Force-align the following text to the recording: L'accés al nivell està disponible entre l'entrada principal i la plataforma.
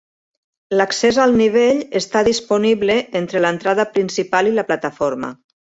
L'accés 0.79 1.19
al 1.25 1.35
nivell 1.41 1.83
està 2.01 2.25
disponible 2.31 2.99
entre 3.23 3.45
l'entrada 3.47 3.89
principal 3.99 4.55
i 4.55 4.59
la 4.61 4.71
plataforma. 4.73 5.37